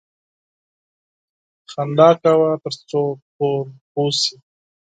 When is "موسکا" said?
1.73-2.09